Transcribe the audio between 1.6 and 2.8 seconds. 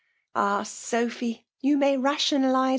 you may ryttionalizo.